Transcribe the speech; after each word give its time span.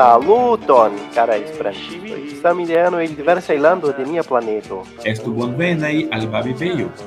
Saluton, 0.00 0.92
cara 1.14 1.36
esperantivi, 1.36 2.40
samideano 2.40 3.00
el 3.00 3.14
diversa 3.14 3.52
ilando 3.52 3.92
de 3.92 4.06
nia 4.06 4.22
planeto. 4.22 4.82
Estu 5.04 5.30
bonvenai 5.30 6.08
al 6.10 6.26
Babi 6.26 6.54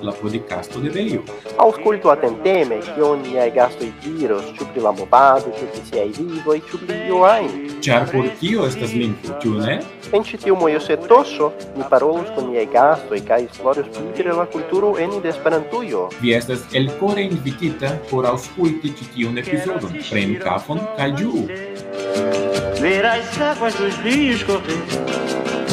la 0.03 0.11
podcasto 0.11 0.79
de 0.79 0.89
Veio. 0.89 1.23
Ausculto 1.57 2.11
atenteme 2.11 2.83
cion 2.83 3.23
niai 3.23 3.49
gasto 3.49 3.83
diros, 4.03 4.45
ciu 4.53 4.67
pri 4.67 4.81
la 4.81 4.91
movado, 4.91 5.51
ciu 5.57 5.65
pri 5.71 5.81
siai 5.89 6.09
vivoi, 6.09 6.61
ciu 6.69 6.77
pri 6.85 7.07
io 7.07 7.25
ain. 7.25 7.81
Char 7.81 8.05
por 8.11 8.29
kio 8.39 8.67
estas 8.67 8.93
lingvo, 8.93 9.39
ciu 9.41 9.57
ne? 9.57 9.81
En 10.13 10.21
ĉi 10.21 10.37
tiu 10.37 10.55
mojosetoso 10.55 11.51
ni 11.75 11.83
parolus 11.89 12.29
kun 12.35 12.51
niaj 12.51 12.67
gastoj 12.77 13.23
kaj 13.25 13.41
esploros 13.49 13.89
pli 13.89 14.23
la 14.29 14.45
kulturo 14.45 14.99
ene 14.99 15.19
de 15.19 15.33
Esperantujo. 15.33 16.09
Vi 16.21 16.37
estas 16.37 16.61
elkore 16.77 17.25
invitita 17.25 17.97
por 18.11 18.29
aŭskulti 18.29 18.93
ĉi 18.93 19.11
tiun 19.15 19.37
epizodon. 19.41 19.97
Prenu 20.11 20.37
kafon 20.45 20.85
kaj 20.93 21.11
ĝuu! 21.17 22.42
Ver 22.83 23.05
as 23.05 23.39
águas 23.39 23.73
dos 23.75 23.95
rios 23.99 24.43
correr, 24.43 24.83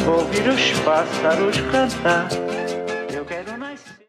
ouvir 0.07 0.47
os 0.47 0.79
pássaros 0.85 1.57
cantar. 1.69 2.29
Eu 3.13 3.25
quero 3.25 3.57
nascer. 3.57 4.07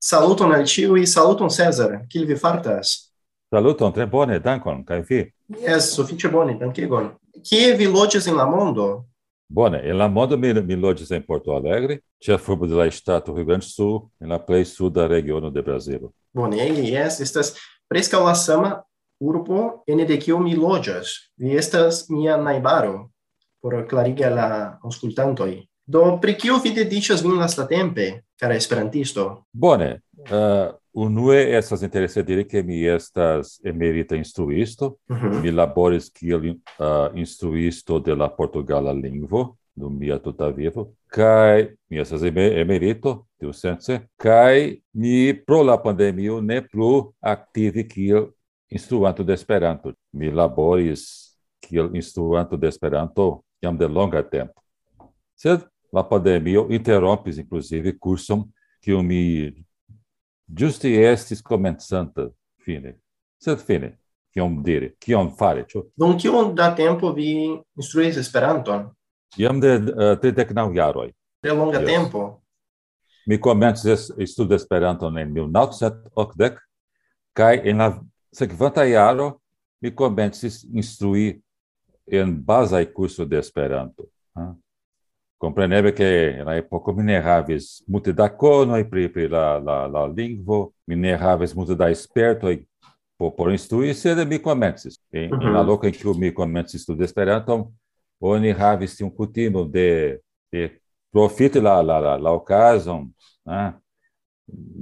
Saluton 0.00 0.54
al 0.54 0.64
ĉiuj, 0.64 1.04
saluton 1.04 1.50
Cesar, 1.50 2.06
kiel 2.08 2.24
vi 2.24 2.36
fartas? 2.36 3.12
Saluton, 3.52 3.92
tre 3.92 4.06
bone, 4.06 4.40
dankon, 4.40 4.80
kaj 4.88 5.04
vi? 5.04 5.20
Jes, 5.66 5.92
sufiĉe 5.92 6.32
bone, 6.32 6.56
dankegon. 6.56 7.12
Kie 7.44 7.74
vi 7.76 7.84
loĝas 7.92 8.26
en 8.26 8.40
la 8.40 8.48
mondo? 8.48 9.04
Bone, 9.52 9.82
en 9.84 9.98
la 9.98 10.08
mondo 10.08 10.38
mi, 10.40 10.54
mi 10.64 10.80
loĝas 10.80 11.12
en 11.12 11.26
Porto 11.26 11.52
Alegre, 11.52 12.00
ĉefurbo 12.24 12.66
de 12.66 12.80
la 12.80 12.88
ŝtato 12.88 13.36
Rio 13.36 13.44
Grande 13.44 13.68
do 13.68 13.74
Sul, 13.74 13.98
en 14.16 14.32
la 14.32 14.40
plej 14.40 14.64
suda 14.64 15.04
regiono 15.06 15.50
de 15.52 15.60
Brazilo. 15.60 16.14
Bonege, 16.32 16.88
jes, 16.88 17.20
estas 17.20 17.58
preskaŭ 17.90 18.24
la 18.24 18.34
sama 18.34 18.78
urbo 19.20 19.82
ene 19.86 20.04
de 20.04 20.18
kiu 20.18 20.38
mi 20.38 20.56
loĝas. 20.56 21.12
Vi 21.36 21.56
estas 21.56 22.08
mia 22.08 22.36
najbaro 22.36 23.10
por 23.60 23.76
klarigi 23.88 24.28
la 24.32 24.78
aŭskultantoj. 24.82 25.52
Do 25.90 26.18
pri 26.22 26.36
kio 26.38 26.60
vi 26.64 26.72
dediĉas 26.72 27.22
vin 27.24 27.38
lastatempe, 27.40 28.10
cara 28.40 28.54
esperantisto? 28.56 29.44
Bone, 29.52 30.00
uh, 30.30 30.70
unue 30.94 31.40
estas 31.58 31.82
interese 31.82 32.22
diri 32.22 32.46
ke 32.48 32.62
mi 32.62 32.80
estas 32.86 33.58
emerita 33.64 34.16
instruisto. 34.16 34.96
Uh 35.10 35.16
-huh. 35.16 35.42
Mi 35.42 35.50
laboris 35.50 36.10
kiel 36.10 36.50
uh, 36.50 36.54
instruisto 37.14 37.98
de 37.98 38.14
la 38.14 38.28
portugala 38.28 38.92
lingvo 38.92 39.56
dum 39.74 39.98
mia 39.98 40.18
tuta 40.18 40.48
vivo, 40.48 40.92
kai 41.06 41.68
mi 41.88 42.00
estas 42.00 42.22
emerito, 42.22 43.26
tiu 43.40 43.52
sense, 43.52 44.00
kai 44.16 44.80
mi 44.92 45.32
pro 45.46 45.62
la 45.62 45.78
pandemio 45.78 46.40
ne 46.40 46.60
plu 46.66 47.12
aktivi 47.20 47.86
kiel 47.88 48.28
instruanto 48.70 49.24
de 49.24 49.32
Esperanto. 49.32 49.92
Mi 50.12 50.30
laboris 50.30 51.36
kiel 51.60 51.90
instruanto 51.94 52.56
de 52.56 52.68
Esperanto 52.68 53.42
jam 53.62 53.76
de 53.76 53.88
longa 53.88 54.22
tempo. 54.22 54.62
Sed 55.34 55.60
la 55.92 56.02
pandemio 56.08 56.66
interrompis 56.70 57.38
inclusive 57.38 57.98
curson 57.98 58.44
kiu 58.80 59.02
mi 59.02 59.52
Justi 60.58 60.96
estis 61.02 61.42
komencanta 61.42 62.28
fine. 62.64 62.96
Sed 63.38 63.58
fine, 63.58 63.98
kion 64.34 64.62
diri, 64.62 64.94
kion 64.98 65.30
fare, 65.38 65.62
ĉu? 65.68 65.84
Dum 65.96 66.16
kiom 66.18 66.54
da 66.58 66.72
tempo 66.76 67.12
vi 67.14 67.30
instruis 67.78 68.18
Esperanton? 68.18 68.88
Jam 69.38 69.60
de 69.62 69.76
eh, 69.76 69.90
uh, 69.94 70.16
tridek 70.20 70.50
naŭ 70.56 70.66
jaroj. 70.74 71.12
Tre 71.40 71.54
longa 71.54 71.78
yes. 71.78 71.86
tempo. 71.86 72.24
Mi 73.26 73.38
komencis 73.40 74.08
studi 74.26 74.58
Esperanton 74.58 75.18
en 75.18 75.30
1980 75.32 76.58
kaj 77.36 77.62
en 77.70 77.78
la 77.78 77.92
sekvanta 78.32 78.84
jaro 78.84 79.40
mi 79.80 79.94
komencis 79.94 80.64
instrui 80.64 81.40
en 82.06 82.44
bazaj 82.44 82.84
kurso 82.94 83.24
de 83.24 83.38
Esperanto. 83.38 84.04
Kompreneble 85.40 85.94
ke 85.96 86.06
en 86.38 86.46
la 86.46 86.56
epoko 86.60 86.92
mi 86.92 87.02
ne 87.02 87.20
havis 87.22 87.80
multe 87.88 88.12
da 88.12 88.28
konoj 88.28 88.82
pri 88.90 89.08
pri 89.12 89.28
la 89.28 89.58
la 89.58 89.86
la 89.86 90.04
lingvo, 90.06 90.72
mi 90.86 90.96
ne 90.96 91.16
havis 91.16 91.54
multe 91.56 91.74
da 91.74 91.88
spertoj 91.94 92.58
por 93.18 93.34
por 93.36 93.52
instrui, 93.52 93.94
sed 93.94 94.28
mi 94.28 94.38
komencis. 94.38 95.00
En, 95.12 95.30
mm 95.30 95.38
-hmm. 95.38 95.46
en 95.46 95.52
la 95.52 95.60
mhm. 95.62 95.68
loko 95.70 95.86
en 95.86 95.92
kiu 95.92 96.14
mi 96.14 96.34
komencis 96.34 96.82
studi 96.82 97.04
Esperanton, 97.04 97.64
oni 98.20 98.52
havis 98.52 98.96
tiun 98.96 99.10
kutimo 99.10 99.64
de 99.64 100.18
de 100.52 100.80
profiti 101.12 101.60
la 101.60 101.82
la 101.82 102.00
la 102.00 102.16
la 102.16 102.30
okazon, 102.30 103.12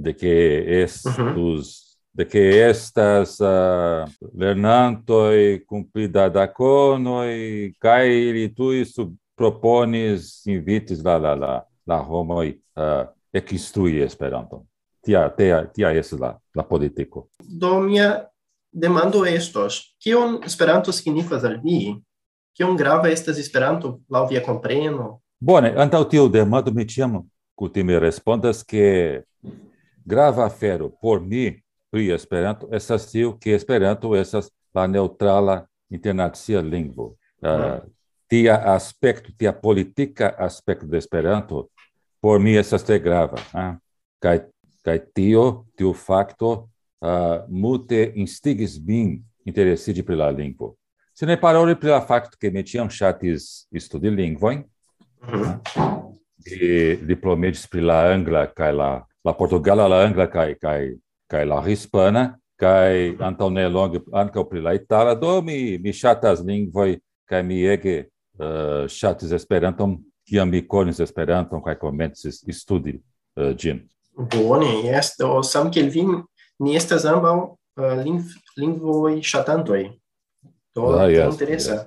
de 0.03 0.13
que 0.13 0.63
mhm. 0.65 0.73
estus 0.83 1.17
mm 1.17 1.25
-hmm 1.25 1.88
de 2.11 2.25
que 2.25 2.39
estas 2.69 3.39
uh, 3.39 4.05
lernantoi 4.33 5.63
cumplida 5.65 6.29
da 6.29 6.47
cono 6.47 7.23
e 7.23 7.73
cai 7.79 8.29
ili 8.29 8.53
tu 8.53 8.71
isso 8.71 9.13
proponis 9.35 10.45
invites 10.45 11.01
la 11.03 11.17
la 11.17 11.35
la 11.35 11.65
la 11.85 12.01
homoi 12.01 12.49
eh, 12.49 12.81
uh, 12.81 13.07
ecinstrui 13.31 14.01
esperanto 14.01 14.65
Tia, 15.01 15.29
tia, 15.29 15.65
tia 15.65 15.91
es 15.91 16.11
la, 16.11 16.37
la 16.53 16.63
politico. 16.63 17.29
Do 17.39 17.79
mia 17.79 18.27
demando 18.69 19.25
estos, 19.25 19.95
kion 19.97 20.41
Esperanto 20.45 20.91
signifas 20.91 21.43
al 21.43 21.61
vi? 21.63 21.95
Kion 22.53 22.75
grava 22.75 23.07
estas 23.09 23.39
Esperanto 23.39 24.01
laŭ 24.11 24.27
via 24.29 24.43
kompreno? 24.43 25.21
Bone, 25.39 25.71
antaŭ 25.71 26.03
tiu 26.11 26.27
demando 26.27 26.71
mi 26.75 26.83
ĉiam 26.83 27.21
kutime 27.55 27.99
respondas 27.99 28.59
ke 28.63 29.23
grava 30.05 30.45
afero 30.45 30.89
por 31.01 31.21
mi 31.21 31.61
pri 31.91 32.11
Esperanto 32.13 32.69
estas 32.71 33.09
tio 33.11 33.35
ke 33.37 33.55
Esperanto 33.55 34.15
estas 34.15 34.51
la 34.73 34.87
neutrala 34.87 35.65
internacia 35.89 36.61
lingvo. 36.61 37.15
Uh, 37.41 37.79
tia 38.29 38.59
aspekto, 38.75 39.31
tia 39.37 39.53
politika 39.53 40.33
aspekto 40.37 40.87
de 40.87 40.97
Esperanto 40.97 41.67
por 42.21 42.39
mi 42.39 42.55
estas 42.57 42.83
tre 42.83 42.99
grava. 42.99 43.39
Uh, 43.53 43.75
kaj 44.19 44.45
kaj 44.83 44.99
tio, 45.13 45.65
tiu 45.77 45.91
fakto 45.93 46.49
uh, 47.03 47.43
multe 47.47 48.11
instigis 48.15 48.77
min 48.79 49.17
interesiĝi 49.45 50.05
pri 50.07 50.15
la 50.15 50.29
lingvo. 50.31 50.73
Se 51.13 51.27
ne 51.27 51.35
paroli 51.39 51.75
pri 51.75 51.91
la 51.91 51.99
fakto 52.01 52.39
ke 52.39 52.51
mi 52.51 52.63
ĉiam 52.63 52.87
ŝatis 52.89 53.67
studi 53.83 54.09
lingvojn, 54.09 54.63
mm-hmm. 55.27 55.59
e 56.47 56.95
li 57.03 57.15
pri 57.19 57.81
la 57.81 57.99
angla 58.13 58.45
kaj 58.47 58.71
la 58.73 58.89
la 59.25 59.33
portugala, 59.33 59.87
la 59.87 60.05
angla 60.05 60.29
kaj 60.31 60.55
kaj 60.55 60.95
kaj 61.29 61.45
la 61.45 61.59
hispana, 61.65 62.23
kaj 62.59 63.15
antaŭ 63.23 63.49
ne 63.53 63.67
longe 63.69 64.01
ankaŭ 64.11 64.43
pri 64.49 64.63
la 64.65 64.73
itala, 64.75 65.15
do 65.15 65.39
mi, 65.45 65.77
mi 65.77 65.93
ŝatas 65.95 66.41
lingvoj 66.45 66.97
kaj 67.29 67.43
mi 67.45 67.61
ege 67.63 67.97
uh, 68.39 68.87
ŝatis 68.89 69.31
Esperanton, 69.37 69.99
kiam 70.27 70.49
mi 70.49 70.63
konis 70.67 70.99
Esperanton 70.99 71.61
kaj 71.63 71.77
komencis 71.79 72.41
studi 72.57 72.97
uh, 72.97 73.53
ĝin. 73.55 73.83
Bone, 74.17 74.71
jes, 74.83 75.13
do 75.19 75.39
sam 75.45 75.69
kiel 75.71 75.91
vin, 75.93 76.17
ni 76.59 76.75
estas 76.75 77.05
ambaŭ 77.07 77.35
uh, 77.39 77.93
lingv, 78.03 78.33
lingvoj 78.59 79.19
ŝatantoj. 79.23 79.83
Do, 80.75 80.93
ah, 80.97 81.07
yes, 81.09 81.33
interesa. 81.33 81.77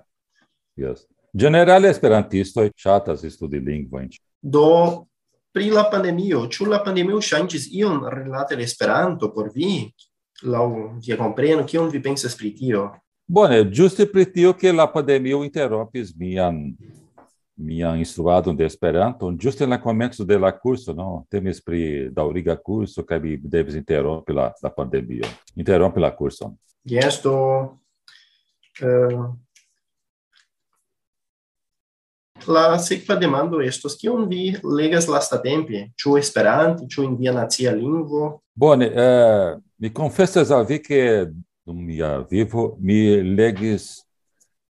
Yes. 0.77 1.03
yes. 1.03 1.09
Generale 1.33 1.89
esperantistoj 1.89 2.71
ŝatas 2.77 3.25
studi 3.35 3.61
lingvojn. 3.61 4.11
Do 4.43 5.07
pri 5.53 5.69
la 5.71 5.85
pandemio, 5.93 6.47
ĉu 6.49 6.67
la 6.71 6.81
pandemio 6.85 7.21
ŝanĝis 7.21 7.69
ion 7.77 8.01
rilate 8.15 8.57
al 8.57 8.65
Esperanto 8.65 9.33
por 9.35 9.51
vi? 9.55 9.87
Laŭ 10.43 10.67
via 11.05 11.17
kompreno, 11.21 11.67
kion 11.69 11.91
vi 11.93 12.01
pensas 12.03 12.35
pri 12.39 12.51
tio? 12.57 12.89
Bone, 13.29 13.61
ĝuste 13.71 14.09
pri 14.11 14.27
tio 14.33 14.53
ke 14.59 14.73
la 14.73 14.89
pandemio 14.91 15.45
interrompis 15.45 16.17
mian 16.19 16.65
mian 17.63 17.99
instruadon 18.01 18.57
de 18.57 18.67
Esperanto, 18.67 19.29
ĝuste 19.39 19.65
en 19.65 19.71
la 19.71 19.79
komenco 19.81 20.25
de 20.25 20.39
la 20.39 20.51
kurso, 20.57 20.95
no, 20.97 21.25
temis 21.31 21.61
pri 21.63 22.09
daŭriga 22.11 22.57
kurso 22.57 23.05
kaj 23.07 23.21
mi 23.23 23.37
devis 23.37 23.77
interrompi 23.79 24.35
la 24.35 24.49
la 24.63 24.73
pandemio. 24.75 25.29
Interrompi 25.55 26.01
la 26.01 26.11
kurson. 26.17 26.57
Jes, 26.89 27.21
do 27.23 27.37
uh, 27.37 27.69
eh, 28.81 29.21
La 32.47 32.79
sekva 32.79 33.15
demando 33.17 33.61
estos 33.63 33.95
kion 34.01 34.27
vi 34.29 34.57
legas 34.65 35.07
lastatempe, 35.11 35.89
ĉu 35.99 36.17
Esperanto, 36.19 36.89
ĉu 36.91 37.05
en 37.07 37.17
via 37.21 37.33
nacia 37.35 37.75
lingvo? 37.77 38.41
Bone, 38.55 38.87
eh, 38.87 39.57
mi 39.79 39.93
confessas 39.93 40.51
al 40.51 40.67
vi 40.67 40.81
che 40.81 41.31
dum 41.65 41.79
mia 41.85 42.27
vivo 42.29 42.77
mi 42.81 43.23
legis 43.23 44.05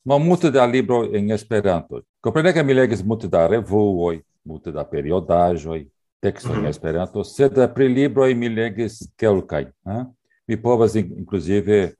ma 0.05 0.19
multe 0.19 0.51
da 0.51 0.65
libro 0.67 1.11
en 1.13 1.31
Esperanto. 1.31 2.03
komprene 2.21 2.53
ke 2.53 2.63
mi 2.63 2.75
legis 2.75 3.03
multe 3.03 3.29
da 3.29 3.47
revuoj, 3.47 4.21
multe 4.45 4.71
da 4.71 4.85
periodaĵoj, 4.85 5.87
tekstoj 6.21 6.55
en 6.55 6.59
mhm. 6.61 6.69
Esperanto, 6.69 7.25
sed 7.25 7.59
pri 7.75 7.89
libroj 7.89 8.35
mi 8.35 8.49
legis 8.49 9.09
kelkaj. 9.17 9.65
Eh? 9.87 10.05
Mi 10.47 10.57
povas 10.57 10.95
inclusive 10.95 11.95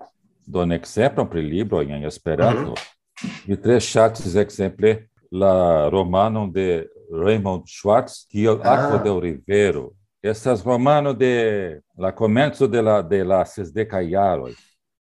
doni 0.47 0.75
ekzemplon 0.75 1.29
pri 1.31 1.43
libroj 1.43 1.91
en 1.91 2.05
Esperanto. 2.05 2.75
Mhm. 2.75 3.31
Mi 3.47 3.57
tre 3.57 3.81
ŝatis 3.81 4.37
ekzemple 4.37 5.12
la 5.33 5.89
romanon 5.89 6.51
de 6.53 6.91
Raymond 7.11 7.65
Schwartz, 7.67 8.27
kiel 8.29 8.61
ah. 8.63 8.75
Aquo 8.75 8.99
del 9.03 9.21
Rivero. 9.21 9.93
Estas 10.23 10.63
romano 10.63 11.15
de 11.15 11.81
la 11.99 12.13
comenzo 12.13 12.69
de 12.69 12.83
la, 12.83 13.01
de 13.03 13.25
la 13.25 13.45
sesdeca 13.45 14.03
iaroi, 14.03 14.55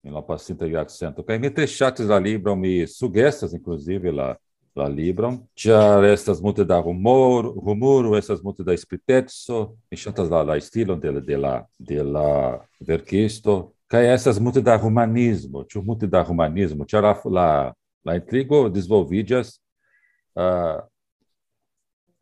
in 0.04 0.14
la 0.14 0.22
pasinta 0.22 0.66
iarcento. 0.66 1.22
Kaj 1.22 1.38
mi 1.38 1.52
tre 1.54 1.68
ŝatis 1.68 2.08
la 2.10 2.18
libron, 2.18 2.58
mi 2.58 2.88
sugestas 2.88 3.54
inclusive 3.54 4.12
la 4.12 4.32
la 4.76 4.88
libron, 4.88 5.38
ĉar 5.56 6.06
estas 6.08 6.40
multe 6.42 6.64
da 6.64 6.80
humor, 6.80 7.52
humoro, 7.60 8.16
estas 8.18 8.42
multe 8.44 8.64
da 8.64 8.76
spriteco, 8.78 9.76
mi 9.92 9.98
ŝatas 10.00 10.30
la, 10.32 10.44
la 10.48 10.60
stilon 10.64 11.00
de, 11.00 11.12
de 11.22 11.38
la, 11.38 11.66
de 11.78 12.04
la 12.04 12.60
verkisto, 12.80 13.74
kaj 13.92 14.14
estas 14.14 14.40
multe 14.40 14.64
da 14.64 14.78
humanismo, 14.80 15.66
ĉu 15.68 15.84
multe 15.84 16.08
da 16.08 16.24
humanismo, 16.24 16.88
ĉar 16.88 17.04
la, 17.04 17.16
la, 17.26 17.50
la 18.08 18.16
intrigo 18.16 18.70
disvolviĝas 18.70 19.58
uh, 20.36 20.80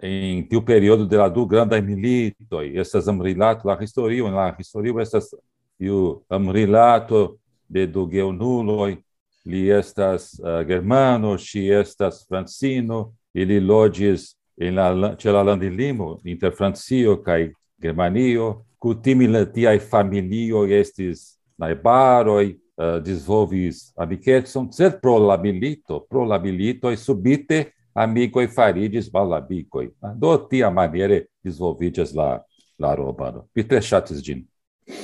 in 0.03 0.47
tiu 0.47 0.61
periodo 0.65 1.05
de 1.05 1.17
la 1.17 1.29
du 1.29 1.45
grandaj 1.45 1.81
militoj 1.81 2.65
estas 2.79 3.07
amrilato 3.07 3.67
la 3.67 3.77
historio 3.81 4.27
en 4.27 4.35
la 4.35 4.55
historio 4.57 4.99
estas 4.99 5.33
iu 5.79 6.21
amrilato 6.29 7.37
de 7.67 7.85
du 7.87 8.05
geunuloj 8.07 8.97
li 9.45 9.69
estas 9.71 10.39
uh, 10.39 10.61
germano 10.67 11.37
ŝi 11.37 11.67
estas 11.81 12.25
francino 12.27 13.13
ili 13.33 13.59
loĝis 13.59 14.35
en 14.59 14.75
la 14.75 15.15
ĉe 15.15 15.31
la 15.31 15.43
landlimo 15.43 16.17
inter 16.23 16.51
Francio 16.55 17.17
kaj 17.23 17.51
Germanio 17.81 18.65
kutime 18.79 19.45
tiaj 19.53 19.79
familioj 19.79 20.79
estis 20.79 21.39
najbaroj 21.57 22.45
uh, 22.45 22.99
disvolvis 23.03 23.91
amikecon 23.97 24.71
sed 24.71 24.99
pro 25.01 25.17
la 25.17 25.37
milito 25.37 26.05
pro 26.09 26.23
la 26.23 26.39
militoj 26.39 26.95
subite 26.97 27.65
amicoi 27.93 28.47
farides 28.47 29.09
balabicoi. 29.11 29.89
Do 30.15 30.37
tia 30.49 30.69
maniere 30.69 31.27
disvolvidias 31.43 32.13
la 32.13 32.39
la 32.79 32.93
robano. 32.95 33.47
Vi 33.53 33.63
tre 33.63 33.81
chatis 33.81 34.23
gin. 34.23 34.45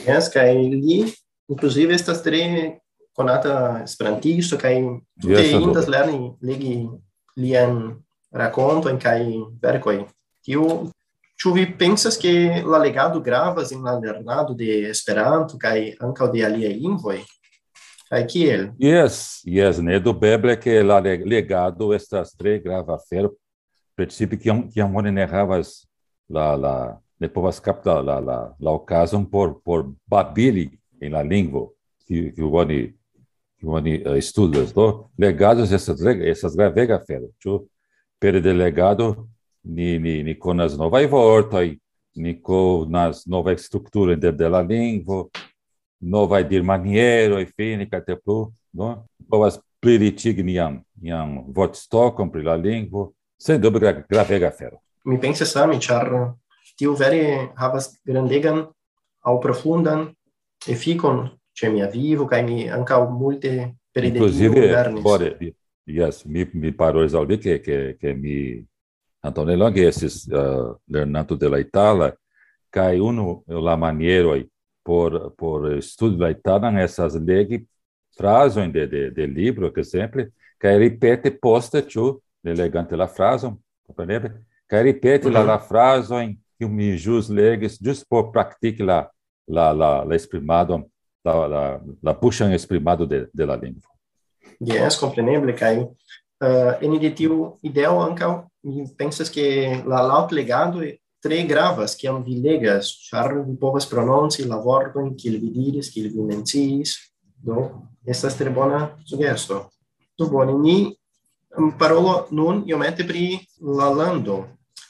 Yes, 0.07 0.29
kai 0.31 0.55
li 0.55 1.03
inclusive 1.51 1.93
estas 1.93 2.23
tre 2.23 2.79
conata 3.15 3.81
esperantisto 3.83 4.57
kaj 4.57 4.75
tute 5.21 5.43
yes, 5.43 5.59
indas 5.59 5.89
lerni 5.91 6.31
legi 6.41 6.87
lian 7.35 7.99
rakontojn 8.31 8.99
kaj 8.99 9.19
verkojn. 9.61 10.05
Tiu 10.45 10.91
Ĉu 11.35 11.51
vi 11.51 11.65
pensas 11.75 12.15
ke 12.15 12.31
la 12.63 12.77
legado 12.79 13.19
gravas 13.19 13.73
en 13.75 13.81
la 13.83 13.97
lernado 13.99 14.53
de 14.55 14.85
Esperanto 14.87 15.57
kaj 15.59 15.97
ankaŭ 15.99 16.29
de 16.31 16.45
aliaj 16.47 16.71
lingvoj? 16.79 17.17
Kai 18.15 18.23
kiel? 18.31 18.69
Yes, 18.79 19.41
yes, 19.43 19.79
ne 19.83 19.99
do 19.99 20.13
beble 20.13 20.55
che 20.57 20.81
la 20.81 20.99
legado 20.99 21.91
estas 21.93 22.33
tre 22.33 22.61
grava 22.61 22.95
afero. 22.95 23.33
Principe 23.93 24.37
kiam 24.37 24.69
kiam 24.71 24.95
oni 24.95 25.11
ne 25.11 25.25
havas 25.27 25.83
la 26.29 26.55
la 26.55 27.01
ne 27.19 27.27
povas 27.27 27.59
capta 27.59 28.01
la 28.01 28.19
la 28.19 28.55
la 28.57 28.71
okazon 28.71 29.25
por 29.29 29.59
por 29.61 29.91
babili 30.07 30.79
en 31.01 31.11
la 31.11 31.23
lingvo 31.23 31.73
que 32.07 32.31
que 32.31 32.41
oni 32.41 32.93
que 33.59 33.67
oni 33.67 33.95
eh, 33.95 34.09
uh, 34.09 34.21
studas 34.21 34.71
do 34.71 35.09
legados 35.17 35.69
tre 35.69 36.29
estas 36.31 36.55
gravega 36.55 36.95
afero 36.95 37.27
ĉu? 37.43 37.67
Per 38.17 38.39
delegado 38.41 39.27
ni 39.61 39.99
ni 39.99 40.23
ni 40.23 40.39
konas 40.39 40.77
novaj 40.77 41.07
vortoj 41.07 41.77
ni 42.15 42.41
konas 42.41 43.25
nova 43.27 43.57
strukturoj 43.57 44.15
de 44.15 44.31
de 44.31 44.49
la 44.49 44.61
lingvo 44.61 45.29
novae 46.05 46.45
dirmanieroi, 46.47 47.45
fine, 47.45 47.87
te 47.89 48.15
plu, 48.15 48.51
no? 48.77 49.05
Povas 49.29 49.59
pliritigni 49.81 50.55
iam, 50.55 50.79
iam 51.01 51.37
votstocon 51.53 52.31
pri 52.31 52.43
la 52.45 52.55
lingvo, 52.55 53.11
sed 53.37 53.61
dobra 53.61 53.91
gra 53.91 54.05
gravega 54.09 54.49
afero. 54.53 54.81
Mi 55.05 55.17
pensis 55.21 55.51
same, 55.51 55.79
char 55.79 56.09
tiu 56.77 56.95
vere 56.97 57.51
havas 57.55 57.93
grandegan 58.05 58.65
au 59.25 59.39
profundan 59.39 60.09
efikon 60.67 61.29
che 61.53 61.69
mia 61.69 61.87
vivo, 61.87 62.25
cae 62.25 62.43
mi 62.43 62.69
ancau 62.69 63.09
multe 63.09 63.75
peredetiu 63.91 64.27
Inclusive, 64.27 65.01
bore, 65.01 65.55
yes, 65.85 66.23
mi, 66.25 66.47
mi 66.53 66.73
parolis 66.73 67.13
al 67.13 67.25
vi 67.25 67.37
che, 67.37 67.59
che, 67.61 67.95
che 67.99 68.13
mi 68.13 68.65
Antonello 69.25 69.65
anche 69.65 69.87
esses 69.87 70.25
uh, 70.25 70.35
eh, 70.35 70.75
lernanto 70.85 71.35
de 71.35 71.47
la 71.47 71.57
Itala, 71.57 72.15
cae 72.69 72.99
uno 72.99 73.43
la 73.47 73.75
manieroi 73.75 74.47
por 74.85 75.31
por 75.31 75.73
estudo 75.73 76.15
laitana 76.19 76.71
nessas 76.71 77.15
legi 77.15 77.67
fraso 78.15 78.61
de, 78.61 78.87
de 78.87 79.11
de 79.11 79.25
livro 79.25 79.73
que 79.73 79.83
sempre 79.83 80.31
que 80.59 80.77
ripete 80.77 81.31
posta 81.31 81.81
tu 81.81 82.21
elegante 82.43 82.95
la 82.95 83.07
frase 83.07 83.51
compreende 83.87 84.31
que 84.69 84.83
ripete 84.83 85.27
uhum. 85.27 85.33
la 85.33 85.41
mhm. 85.41 85.47
la 85.47 85.59
frase 85.59 86.13
em 86.23 86.37
que 86.57 86.67
mi 86.67 86.95
jus 86.97 87.27
legis 87.29 87.79
just 87.81 88.05
por 88.07 88.31
practique 88.31 88.83
la 88.83 89.09
la 89.47 89.73
la 89.73 90.05
la 90.05 90.15
exprimado 90.15 90.85
la 91.23 91.47
la 91.47 91.81
la 92.03 92.13
puxan 92.13 92.53
exprimado 92.53 93.07
de 93.07 93.27
de 93.33 93.45
la 93.45 93.55
lingvo 93.55 93.89
yes 94.59 94.97
compreneble 94.97 95.53
kai 95.53 95.79
uh, 95.79 95.91
eh, 96.45 96.77
en 96.81 96.99
de 96.99 97.09
tiu 97.09 97.57
ideo 97.63 97.99
ankaŭ 98.01 98.45
mi 98.63 98.85
pensas 98.97 99.29
ke 99.29 99.81
la 99.85 100.01
laut 100.01 100.31
legado 100.31 100.79
tre 101.25 101.41
gravas 101.49 101.95
kiam 101.97 102.21
vi 102.25 102.37
legas, 102.37 102.91
ĉar 103.09 103.39
vi 103.47 103.55
povas 103.57 103.87
prononci 103.89 104.45
la 104.45 104.59
vorton 104.61 105.15
kiel 105.17 105.39
vi 105.41 105.49
diris, 105.55 105.89
kiel 105.93 106.11
vi 106.13 106.25
menciis, 106.27 106.93
do 107.41 107.65
estas 108.05 108.37
tre 108.37 108.53
bona 108.53 108.91
sugesto. 109.09 109.65
Do 110.17 110.29
bone, 110.29 110.53
ni 110.61 110.77
parolo 111.79 112.27
nun 112.31 112.61
iomete 112.69 113.07
pri 113.07 113.39
la 113.59 113.89
lando. 113.89 114.43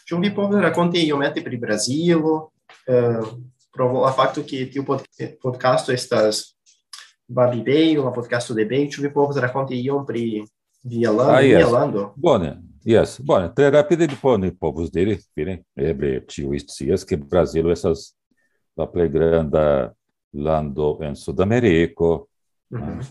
Ĉu 0.06 0.20
vi 0.22 0.34
povas 0.36 0.62
rakonti 0.62 1.08
iomete 1.08 1.42
pri 1.44 1.58
Brazilo, 1.58 2.52
eh, 2.88 3.24
pro 3.74 3.90
la 4.04 4.12
fakto 4.12 4.44
ke 4.44 4.68
tiu 4.72 4.84
pod, 4.86 5.08
eh, 5.18 5.34
podcasto 5.42 5.92
estas 5.92 6.52
Babibei, 7.28 7.96
la 7.98 8.12
podcasto 8.12 8.54
de 8.54 8.66
Bei, 8.66 8.86
ĉu 8.92 9.02
vi 9.02 9.10
povas 9.14 9.40
rakonti 9.42 9.80
iom 9.82 10.06
pri 10.06 10.44
via 10.84 11.12
lando? 11.12 11.34
Ah, 11.34 11.42
yes. 11.42 11.58
via 11.58 11.72
lando? 11.72 12.14
Bone, 12.16 12.52
Yes, 12.88 13.20
bone, 13.20 13.52
tre 13.52 13.72
rapide 13.72 14.06
do 14.06 14.16
poni 14.22 14.52
povus 14.52 14.92
diri, 14.94 15.16
fine, 15.34 15.64
eble 15.74 16.24
ciu 16.28 16.54
scias 16.60 17.04
che 17.04 17.18
Brasil 17.18 17.72
estas 17.72 18.14
la 18.78 18.86
plej 18.86 19.10
granda 19.10 19.92
lando 20.32 21.00
en 21.02 21.16
Sudameriko. 21.16 22.28
Mm 22.70 22.82
-hmm. 22.82 23.02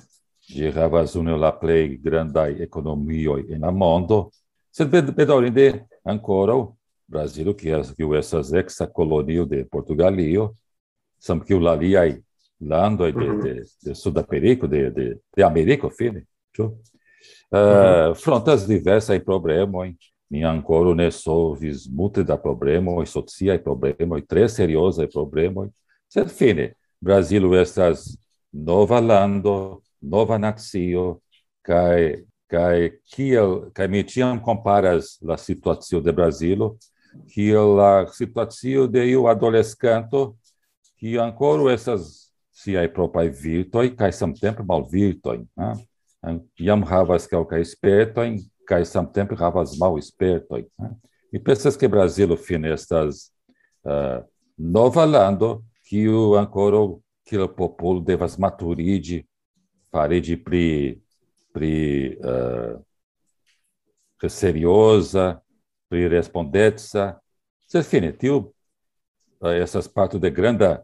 Ĝi 0.46 0.70
havas 0.70 1.16
unu 1.16 1.36
la 1.36 1.50
plej 1.58 1.98
grandaj 2.02 2.62
ekonomioj 2.62 3.46
en 3.50 3.60
la 3.60 3.70
mondo, 3.70 4.30
sed 4.70 4.88
bedaŭrinde 5.16 5.86
ankoraŭ 6.04 6.72
Brazilo, 7.06 7.54
kiu 7.54 8.14
estas 8.14 8.52
eksa 8.52 8.86
kolonio 8.86 9.44
de 9.44 9.64
Portugalio, 9.64 10.54
samkiu 11.18 11.58
la 11.58 11.72
aliaj 11.72 12.22
landoj 12.60 13.12
de, 13.12 13.28
mhm. 13.28 13.42
de, 13.42 13.62
de 13.84 13.94
Sudameriko, 13.94 14.66
de, 14.66 14.90
de, 14.90 15.16
de 15.36 15.42
Ameriko, 15.44 15.90
fine, 15.90 16.26
ĉu? 16.52 16.70
Uh, 17.54 18.10
eh, 18.10 18.14
frontas 18.18 18.66
diversai 18.66 19.20
problemoi, 19.22 19.94
ni 20.31 20.43
ancora 20.43 20.94
ne 20.94 21.10
solvis 21.10 21.86
multe 21.86 22.24
da 22.24 22.36
problemoi, 22.36 23.06
sociai 23.06 23.60
problemoi, 23.62 24.24
tre 24.26 24.48
seriosai 24.48 25.06
problema 25.06 25.69
sed 26.14 26.31
fine, 26.31 26.74
Brasilo 27.00 27.55
estas 27.58 28.17
nova 28.52 29.00
lando, 29.00 29.82
nova 30.00 30.38
nacio, 30.38 31.20
kai 31.62 32.24
kai 32.46 32.90
kiel 33.10 33.70
kai 33.74 33.88
mi 33.88 34.05
tiam 34.05 34.38
comparas 34.43 35.19
la 35.22 35.36
situacio 35.36 36.00
de 36.00 36.12
Brasilo 36.12 36.76
kiel 37.32 37.74
la 37.76 38.06
situacio 38.12 38.86
de 38.86 39.06
iu 39.10 39.26
adolescanto 39.26 40.36
kiu 41.00 41.22
ancora 41.22 41.72
estas 41.72 42.31
siaj 42.55 42.93
propraj 42.94 43.32
virtoj 43.43 43.88
kaj 43.96 44.12
samtempe 44.12 44.62
malvirtoj. 44.62 45.40
Ne? 45.56 45.72
Eh? 45.72 45.82
Jam 46.56 46.82
havas 46.88 47.26
kelkaj 47.28 47.64
spertojn 47.64 48.38
kaj 48.69 48.84
samtempe 48.88 49.36
havas 49.36 49.76
malspertojn. 49.81 50.66
ah. 50.78 50.94
Mi 51.32 51.43
pensas 51.43 51.76
ke 51.76 51.88
Brazilo 51.88 52.36
fine 52.36 52.72
estas 52.72 53.28
uh, 53.84 54.22
nova 54.56 55.04
lando 55.04 55.62
kiu 55.88 56.36
ankoraŭ 56.38 56.86
kiel 57.28 57.48
popolo 57.56 58.00
devas 58.00 58.38
maturiĝi 58.38 59.24
fariĝi 59.93 60.36
pli 60.44 60.69
pli 61.54 62.16
uh, 62.19 62.81
seriosa, 64.28 65.38
pli 65.88 66.08
respondeca. 66.08 67.12
Sed 67.69 67.84
fine, 67.86 68.10
tiu 68.16 68.40
uh, 68.40 69.52
estas 69.52 69.88
parto 69.88 70.19
de 70.19 70.31
granda 70.31 70.78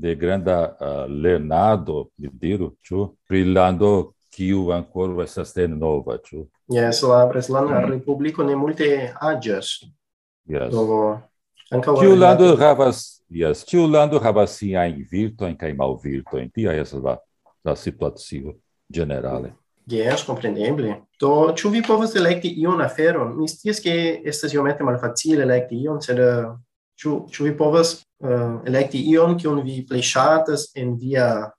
de 0.00 0.14
granda 0.16 0.76
uh, 0.80 1.04
lernado, 1.08 2.08
mi 2.16 2.28
diru, 2.32 2.70
ĉu, 2.84 3.10
pri 3.28 3.44
lando 3.44 4.12
kiu 4.34 4.70
ancora 4.72 5.24
estas 5.24 5.52
ten 5.52 5.78
nova, 5.78 6.18
ĉu? 6.18 6.44
Yes, 6.70 7.02
la 7.02 7.24
Breslan 7.26 7.72
Republiko 7.90 8.44
ne 8.46 8.56
multe 8.56 9.10
aĝas. 9.20 9.80
Yes. 10.50 10.70
Do 10.74 11.18
ankaŭ 11.70 11.96
Tiu 12.00 12.14
lando 12.16 12.52
havas, 12.58 13.22
yes, 13.30 13.64
tiu 13.66 13.86
lando 13.86 14.18
havas 14.22 14.56
siajn 14.58 15.02
virtojn 15.10 15.56
kaj 15.58 15.74
malvirtojn. 15.78 16.50
Tia 16.54 16.74
estas 16.78 17.02
la 17.02 17.18
la 17.64 17.76
situacio 17.76 18.54
generale. 18.88 19.52
Yes, 19.90 20.24
compreneble. 20.26 20.94
Do 21.20 21.52
ĉu 21.56 21.70
vi 21.70 21.82
povas 21.82 22.14
elekti 22.16 22.52
iun 22.62 22.80
aferon? 22.82 23.34
Mi 23.36 23.48
scias 23.48 23.80
ke 23.82 23.94
estas 24.24 24.54
iomete 24.54 24.84
malfacile 24.86 25.42
elekti 25.42 25.80
ion, 25.82 26.00
sed 26.02 26.20
eh, 26.22 26.50
ĉu 27.00 27.16
ĉu 27.32 27.48
vi 27.48 27.54
povas 27.56 27.94
uh, 28.22 28.60
elekti 28.68 29.00
ion 29.12 29.38
kiun 29.40 29.62
vi 29.64 29.80
plej 29.88 30.02
ŝatas 30.12 30.68
en 30.76 30.94
via 31.00 31.50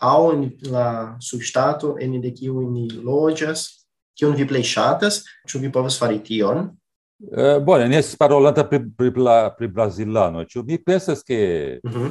au 0.00 0.32
in 0.32 0.50
la 0.70 1.16
substato 1.20 1.96
en 2.00 2.20
de 2.20 2.32
kiu 2.32 2.70
ni 2.70 2.88
loĝas 2.90 3.86
kion 4.18 4.36
vi 4.36 4.46
plej 4.48 4.64
ŝatas 4.74 5.24
ĉu 5.48 5.58
vi 5.58 5.72
povas 5.72 5.98
fari 5.98 6.18
tion 6.24 6.70
Uh, 7.20 7.58
bone, 7.60 7.84
ne 7.88 7.98
estis 8.00 8.16
parolata 8.16 8.62
pri, 8.64 8.78
pri, 8.96 9.10
pri, 9.12 9.24
pri 9.58 9.68
Brazilano, 9.68 10.40
ĉu 10.48 10.62
vi 10.64 10.78
pensas 10.80 11.20
ke 11.22 11.78
uh 11.84 11.92
-huh. 11.92 12.10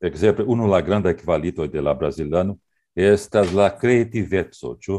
ekzemple 0.00 0.44
unu 0.44 0.66
la 0.66 0.80
granda 0.80 1.12
kvalitoj 1.12 1.68
de 1.68 1.80
la 1.80 1.94
brasilano 1.94 2.56
estas 2.94 3.52
la 3.52 3.68
kreativeco, 3.78 4.76
ĉu? 4.80 4.94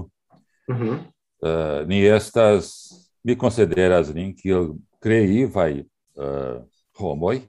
Uh 0.68 0.78
-huh. 0.78 0.98
uh, 1.42 1.88
ni 1.88 2.06
estas, 2.06 2.90
mi 3.24 3.36
consideras 3.38 4.14
nin 4.14 4.36
kiel 4.36 4.70
kreivaj 5.00 5.80
uh, 5.80 6.62
homoj, 6.98 7.42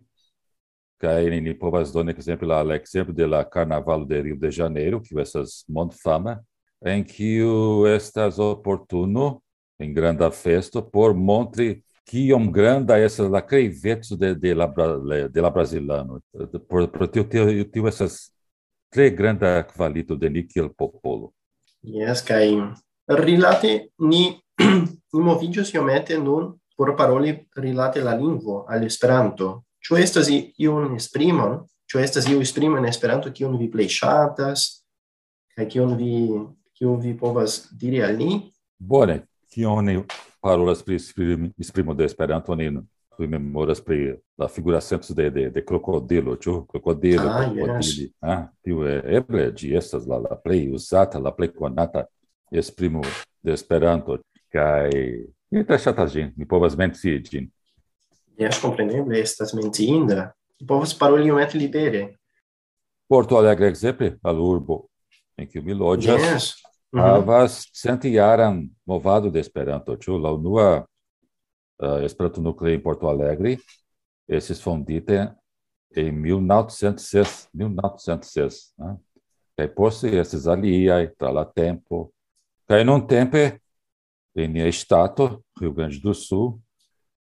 kai 1.01 1.31
ni 1.31 1.41
ni 1.41 1.55
povas 1.59 1.93
doni 1.93 2.13
ekzemple 2.13 2.49
la 2.49 2.77
ekzemplo 2.77 3.15
de 3.15 3.27
la 3.27 3.45
Carnaval 3.45 4.07
de 4.07 4.23
Rio 4.23 4.37
de 4.37 4.51
Janeiro, 4.51 5.01
kiu 5.01 5.21
estas 5.21 5.65
mondfama, 5.69 6.39
en 6.81 7.05
kiu 7.05 7.87
estas 7.89 8.39
oportuno 8.39 9.41
en 9.79 9.95
granda 9.95 10.31
festo 10.31 10.83
por 10.83 11.15
montri 11.15 11.83
kiom 12.05 12.51
granda 12.53 12.99
estas 12.99 13.31
la 13.31 13.41
kreiveco 13.47 14.17
de 14.17 14.35
de 14.35 14.55
la 14.55 14.67
de 15.29 15.41
la 15.41 15.51
brasilano 15.51 16.21
Por 16.69 16.91
por 16.91 17.09
tio 17.09 17.25
tio 17.25 17.65
tio 17.65 17.89
estas 17.89 18.33
tre 18.93 19.11
granda 19.11 19.63
kvalito 19.63 20.17
de 20.17 20.31
ni 20.31 20.47
kiel 20.47 20.69
popolo. 20.69 21.33
Yes, 21.83 22.23
kai 22.23 22.59
rilate 23.09 23.89
ni 23.99 24.41
ni 25.13 25.21
moviĝos 25.25 25.73
iomete 25.75 26.19
nun 26.19 26.53
por 26.77 26.97
paroli 26.97 27.47
rilate 27.57 28.01
la 28.01 28.15
lingvo 28.15 28.65
al 28.69 28.85
Esperanto, 28.85 29.65
Ĉu 29.81 29.97
estas 29.97 30.29
iun 30.31 30.95
esprimon, 30.97 31.61
ĉu 31.91 31.99
estas 31.99 32.29
iu 32.29 32.41
esprimo 32.45 32.79
en 32.79 32.87
Esperanto 32.87 33.33
kiun 33.33 33.57
vi 33.59 33.71
plej 33.73 33.89
ŝatas 34.01 34.67
kaj 35.57 35.67
kiun 35.73 35.97
vi 35.99 36.15
kiun 36.79 37.01
vi 37.01 37.17
povas 37.19 37.67
diri 37.77 38.03
al 38.05 38.17
ni? 38.17 38.39
Bone, 38.79 39.21
kion 39.53 39.85
ni 39.85 39.99
parolas 40.41 40.83
pri 40.83 41.01
esprimo 41.59 41.95
de 41.95 42.05
Esperanto 42.05 42.55
ni 42.55 42.71
memoras 43.19 43.81
pri 43.85 44.15
la 44.39 44.49
figura 44.49 44.81
senso 44.81 45.15
de 45.15 45.31
de, 45.31 45.51
de 45.51 45.65
krokodilo, 45.65 46.37
ĉu 46.37 46.67
krokodilo, 46.67 47.29
ah, 47.29 47.51
yes. 47.53 47.91
ah, 48.21 48.47
tiu 48.65 48.87
eble 48.89 49.51
ĝi 49.53 49.75
estas 49.77 50.07
la 50.09 50.17
la 50.19 50.39
plej 50.41 50.71
uzata, 50.73 51.21
la 51.21 51.33
plej 51.37 51.51
konata 51.53 52.07
esprimo 52.51 53.03
de 53.43 53.53
Esperanto 53.53 54.17
kaj 54.53 54.89
mi 55.51 55.65
tre 55.67 55.79
ŝatas 55.79 56.13
ĝin, 56.13 56.33
mi 56.37 56.49
povas 56.49 56.77
mencii 56.79 57.19
ĝin. 57.29 57.51
Jes, 58.41 58.61
kompreneble 58.63 59.21
estas 59.21 59.53
menciinda. 59.55 60.31
Mi 60.61 60.67
povas 60.67 60.95
paroli 60.97 61.29
iomete 61.29 61.59
libere. 61.59 62.07
Porto 63.09 63.37
Alegre, 63.37 63.69
ekzemple, 63.69 64.15
al 64.23 64.41
urbo 64.41 64.87
en 65.37 65.49
kiu 65.49 65.63
mi 65.65 65.75
loĝas. 65.75 66.21
Yes. 66.21 66.51
-hmm. 66.93 67.01
havas 67.01 67.71
cent 67.73 68.05
iaran 68.05 68.69
movado 68.85 69.31
de 69.31 69.41
Esperanto, 69.41 69.97
ĉu 69.97 70.19
la 70.19 70.33
unua 70.33 70.87
uh, 71.83 72.05
Esperanto 72.05 72.41
nucleo 72.41 72.75
em 72.75 72.83
Porto 72.83 73.09
Alegre 73.09 73.57
esses 74.29 74.63
fondite 74.63 75.33
em 75.97 76.13
1906, 76.13 77.49
1906, 77.53 78.75
né? 78.79 78.97
Kaj 79.59 79.75
poste 79.75 80.09
esses 80.17 80.47
aliai 80.47 81.11
tra 81.19 81.33
la 81.35 81.45
tempo. 81.45 82.13
Kaj 82.71 82.85
nun 82.85 83.03
tempe 83.07 83.61
en 84.35 84.53
nia 84.53 84.71
Rio 85.61 85.73
Grande 85.73 86.01
do 86.01 86.15
Sul, 86.15 86.61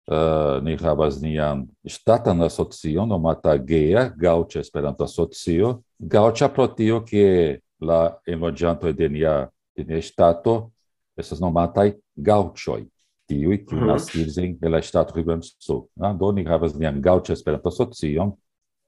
Uh, 0.06 0.62
ni 0.62 0.76
havas 0.78 1.16
nian 1.18 1.64
ŝtatan 1.82 2.44
asocion 2.46 3.08
nomata 3.10 3.56
GEA, 3.58 4.04
Gaŭĉa 4.14 4.60
Esperanto 4.62 5.02
Asocio. 5.02 5.80
Gaŭĉa 5.98 6.46
pro 6.54 6.68
tio 6.70 7.00
ke 7.02 7.58
la 7.82 8.14
enloĝantoj 8.22 8.92
de 8.94 9.08
nia 9.10 9.32
de 9.76 9.84
nia 9.84 9.98
ŝtato 10.00 10.70
estas 11.18 11.40
nomataj 11.42 11.90
gaŭĉoj, 12.16 12.84
tiuj 13.28 13.58
kiuj 13.66 13.80
mm. 13.80 13.90
naskiĝis 13.90 14.38
en 14.44 14.72
la 14.72 14.80
ŝtato 14.84 15.16
Rio-Grando-Sul. 15.16 15.82
Ah, 16.00 16.14
do 16.16 16.30
ni 16.32 16.46
havas 16.46 16.76
nian 16.78 17.02
Gaŭĉa 17.02 17.34
Esperanto 17.34 17.72
Asocion. 17.74 18.30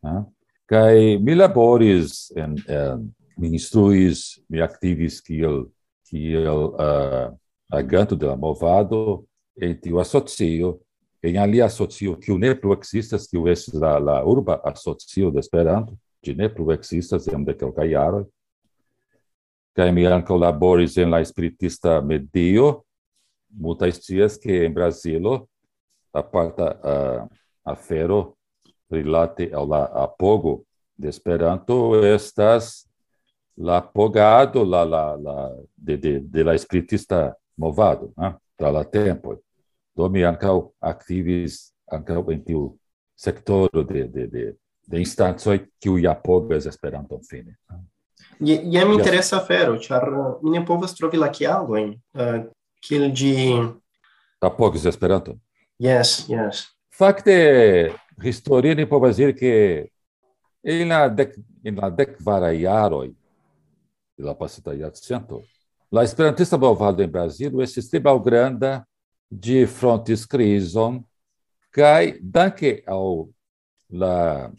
Ah, 0.06 0.22
kaj 0.70 1.18
mi 1.18 1.34
laboris 1.34 2.28
en, 2.36 2.54
en 2.68 3.08
mi 3.38 3.52
instruis, 3.58 4.38
mi 4.48 4.62
aktivis 4.62 5.20
kiel 5.24 5.64
kiel 6.08 6.72
uh, 6.72 7.34
aganto 7.68 8.16
de 8.16 8.26
la 8.26 8.36
movado 8.36 9.24
en 9.60 9.74
tiu 9.80 10.00
asocio 10.00 10.78
en 11.22 11.38
alia 11.38 11.66
asocio, 11.66 12.16
kiu 12.20 12.38
ne 12.38 12.54
plu 12.58 12.72
ekzistas, 12.76 13.26
kiu 13.30 13.48
estis 13.50 13.78
la, 13.80 13.98
la 13.98 14.18
urba 14.26 14.60
asocio 14.64 15.32
de 15.34 15.42
Esperanto, 15.42 15.96
ĝi 16.24 16.34
ne 16.38 16.48
plu 16.52 16.70
ekzistas 16.74 17.26
jam 17.26 17.44
de 17.44 17.54
kelkaj 17.58 17.88
jaroj. 17.90 18.24
Kaj 19.78 19.92
mi 19.94 20.06
ankaŭ 20.06 20.38
laboris 20.38 20.96
en 20.98 21.10
la 21.14 21.20
espiritista 21.22 22.00
medio. 22.02 22.82
Multaj 23.48 23.92
scias, 23.96 24.36
ke 24.36 24.64
en 24.66 24.74
Brazilo 24.74 25.46
aparta 26.12 26.66
uh, 26.74 27.22
afero 27.64 28.34
rilate 28.90 29.48
al 29.54 29.68
la 29.68 29.84
apogo 30.02 30.64
de 30.96 31.08
Esperanto 31.08 31.94
estas 32.04 32.88
la 33.56 33.78
apogado 33.78 34.64
la, 34.64 34.84
la, 34.84 35.16
la, 35.16 35.52
de, 35.76 35.96
de, 35.96 36.20
de 36.20 36.44
la 36.44 36.54
espiritista 36.54 37.36
movado, 37.56 38.12
né? 38.16 38.36
tra 38.56 38.70
la 38.70 38.84
tempo. 38.84 39.38
Do 39.98 40.06
mi 40.08 40.22
ancau 40.24 40.68
activis 40.78 41.72
ancau 41.90 42.22
in 42.30 42.44
tiu 42.44 42.62
sektoro 43.18 43.82
de, 43.82 44.04
de, 44.06 44.26
de, 44.30 44.44
de 44.86 45.00
instancoj 45.02 45.58
kiuj 45.82 46.06
apogas 46.06 46.68
Esperanton 46.70 47.24
fine. 47.26 47.56
Je, 48.38 48.54
jem 48.70 48.92
interesa 48.94 49.40
afero, 49.40 49.74
ĉar 49.82 50.06
uh, 50.14 50.28
mi 50.42 50.54
ne 50.54 50.62
povas 50.66 50.94
trovi 50.94 51.18
la 51.18 51.30
kialojn 51.34 51.90
uh, 52.14 52.38
kiel 52.86 53.08
ĝi 53.10 53.34
apogas 54.40 54.86
esperanto? 54.86 55.34
Yes, 55.82 56.28
yes. 56.30 56.68
Fakte 56.94 57.34
historie 58.22 58.74
ni 58.74 58.86
povas 58.86 59.18
diri 59.18 59.34
ke 59.34 59.52
en 60.62 60.88
la 60.90 61.06
dec 61.08 61.34
en 61.66 61.78
la 61.78 61.90
dekvaraj 61.90 62.54
jaroj 62.62 63.08
de 64.18 64.26
la 64.26 64.34
pasinta 64.34 64.74
jarcento 64.74 65.42
la 65.90 66.02
esperantista 66.02 66.58
movado 66.58 67.02
en 67.02 67.10
Brazilo 67.10 67.62
estis 67.62 67.90
tre 67.90 68.00
malgranda 68.00 68.84
de 69.30 69.66
frontis 69.66 70.26
crison 70.26 71.04
cai 71.70 72.18
danke 72.20 72.82
ao 72.86 73.28
la 73.90 74.50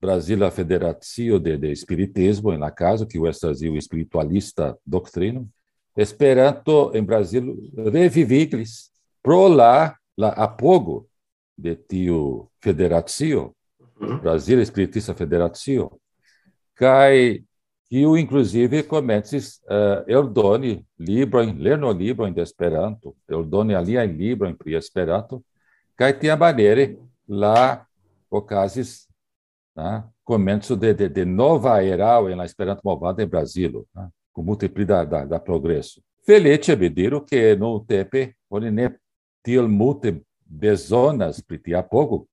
Brasila 0.00 0.50
Federatio 0.50 1.38
de, 1.38 1.56
de 1.56 1.72
Espiritismo, 1.72 2.56
na 2.58 2.70
caso, 2.70 3.06
que 3.06 3.18
o 3.18 3.22
Brasil 3.22 3.76
espiritualista 3.76 4.76
doctrino, 4.84 5.48
Esperanto 5.96 6.90
em 6.92 7.02
Brasil 7.02 7.56
reviviglis 7.76 8.90
pro 9.22 9.48
la 9.48 9.96
la 10.16 10.28
apogo 10.28 11.08
de 11.56 11.74
tio 11.76 12.50
federatio, 12.60 13.54
uhum. 14.00 14.18
Brasil 14.18 14.60
Espiritista 14.60 15.14
Federatio, 15.14 15.90
cai 16.74 17.44
que 17.88 18.06
o 18.06 18.16
inclusive 18.16 18.82
comences 18.82 19.60
uh, 19.64 20.04
eldoni 20.06 20.84
libro 20.98 21.40
lerno 21.42 21.92
libro 21.92 22.30
de 22.30 22.40
Esperanto, 22.40 23.14
eldoni 23.28 23.74
alia 23.74 24.04
libro 24.04 24.48
em 24.48 24.56
Esperanto, 24.74 25.44
cai 25.96 26.12
tia 26.12 26.36
maneira 26.36 26.96
lá 27.28 27.86
ocasis 28.30 29.08
né? 29.76 30.04
começo 30.24 30.76
de, 30.76 30.94
de, 30.94 31.08
de 31.08 31.24
nova 31.24 31.82
era 31.82 32.20
em 32.30 32.34
la 32.34 32.44
Esperanto 32.44 32.80
movada 32.84 33.22
em 33.22 33.26
Brasil, 33.26 33.86
né? 33.94 34.08
com 34.32 34.42
multipli 34.42 34.84
da, 34.84 35.04
da, 35.04 35.24
da 35.24 35.38
progresso. 35.38 36.02
Felice 36.24 36.74
me 36.74 36.88
diru 36.88 37.20
que 37.20 37.54
no 37.54 37.80
tempo 37.80 38.16
oni 38.48 38.70
ne 38.70 38.96
tiel 39.42 39.68
multe 39.68 40.22
bezonas 40.44 41.42
pri 41.42 41.58
tia 41.58 41.80
apogo, 41.80 42.24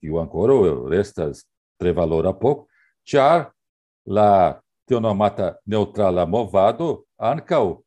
kiu 0.00 0.18
ankoraŭ 0.18 0.88
restas 0.90 1.44
tre 1.78 1.92
valora 1.92 2.32
pouco, 2.32 2.66
ĉar 3.06 3.52
la 4.06 4.61
tio 4.92 5.00
nomata 5.00 5.58
neutrala 5.66 6.26
movado, 6.26 7.06
ancau 7.16 7.82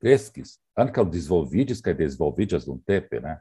crescis, 0.00 0.58
ancau 0.74 1.04
disvolvidis, 1.04 1.80
cae 1.80 1.94
disvolvidis 1.94 2.66
un 2.66 2.80
tepe, 2.82 3.20
né? 3.22 3.38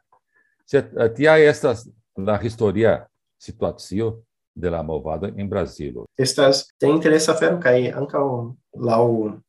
Set, 0.69 0.93
eh, 0.93 1.09
tia 1.09 1.33
estas 1.41 1.89
la 2.15 2.37
historia 2.43 3.07
situatio 3.41 4.21
de 4.53 4.69
la 4.69 4.83
movado 4.83 5.27
in 5.27 5.49
Brasilo. 5.49 6.05
Estas 6.17 6.67
te 6.77 6.87
interesa 6.87 7.33
fero 7.33 7.57
kai 7.59 7.89
anka 7.89 8.21
la 8.77 8.97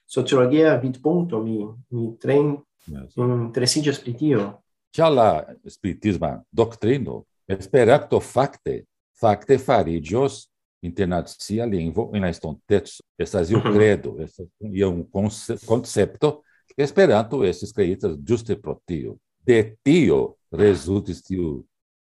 sociologia 0.06 0.76
vid 0.80 1.00
punto 1.02 1.42
mi 1.42 1.68
mi 1.90 2.16
tren 2.16 2.56
yes. 2.88 3.16
um, 3.16 3.52
tresiĝas 3.52 4.00
pri 4.00 4.16
tio. 4.16 4.62
Ĉar 4.96 5.12
la 5.12 5.44
spiritisma 5.68 6.42
doktrino 6.50 7.24
Esperanto 7.46 8.18
fakte 8.18 8.86
fakte 9.20 9.58
fariĝos 9.58 10.48
internacia 10.82 11.66
lingvo 11.66 12.10
en 12.14 12.22
la 12.22 12.30
estonteco. 12.30 13.02
Estas 13.18 13.50
io 13.50 13.58
mhm. 13.58 13.72
credo, 13.74 14.16
estas 14.20 14.46
io 14.60 14.90
un 14.90 15.04
concepto 15.66 16.42
que 16.76 16.82
Esperanto 16.84 17.44
estis 17.44 17.72
kreitas 17.72 18.18
ĝuste 18.20 18.58
pro 18.60 18.76
tio. 18.84 19.16
De 19.40 19.76
tio 19.82 20.36
rezultis 20.52 21.22
tiu 21.24 21.64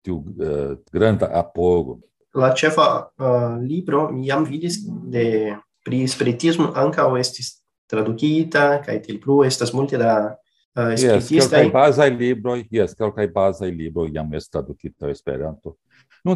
tiu 0.02 0.18
uh, 0.18 0.78
granda 0.92 1.30
apogo. 1.34 2.00
La 2.34 2.54
chefa 2.56 2.88
uh, 3.20 3.26
eh, 3.26 3.58
libro 3.68 4.10
mi 4.12 4.28
jam 4.28 4.46
vidis 4.48 4.80
de 4.86 5.56
pri 5.84 6.08
spiritismo 6.08 6.72
o 6.72 7.18
estis 7.18 7.62
traducita, 7.90 8.82
kaj 8.86 9.02
til 9.04 9.20
plu 9.20 9.44
estas 9.44 9.74
multe 9.74 9.98
da 9.98 10.38
uh, 10.76 10.94
espritistaj. 10.94 11.64
Yes, 11.66 11.74
bazaj 11.74 12.10
libro, 12.10 12.56
yes, 12.72 12.96
kelkaj 12.98 13.28
bazaj 13.34 13.72
libro 13.72 14.06
jam 14.12 14.34
estas 14.34 14.50
tradukita 14.50 15.06
al 15.06 15.12
Esperanto. 15.12 15.76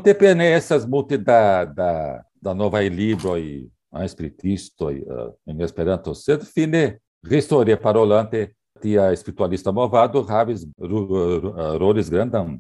te 0.03 0.13
pene 0.13 0.51
essas 0.55 0.87
multe 0.87 1.17
da 1.17 1.65
da 1.65 2.21
da 2.41 2.53
novaj 2.53 2.89
libroj 2.89 3.69
espritistoj 4.03 5.01
uh, 5.01 5.33
en 5.45 5.61
Esperanto, 5.61 6.13
sed 6.13 6.43
fine 6.43 6.99
historia 7.29 7.77
parolante 7.77 8.53
tia 8.81 9.11
espiritualista 9.11 9.71
movado 9.71 10.21
havis 10.23 10.63
uh, 10.63 11.77
roles 11.79 12.09
grandam 12.09 12.59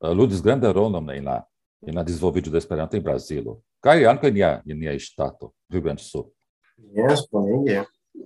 uh, 0.00 0.10
ludis 0.10 0.42
grandan 0.42 0.72
rolon 0.72 1.10
en 1.10 1.24
la 1.24 1.42
en 1.86 1.94
la 1.94 2.02
disvolviĝo 2.02 2.50
de 2.50 2.58
Esperanto 2.58 2.96
em 2.96 3.02
Brazilo 3.02 3.60
Kai 3.86 4.02
ankaŭ 4.08 4.32
nia 4.34 4.48
nia 4.66 4.94
ŝtato 4.98 5.52
Rio 5.70 5.82
Grande 5.82 6.02
do 6.02 6.08
Sul. 6.08 6.24
Yes, 6.96 7.26
bonege. 7.30 7.84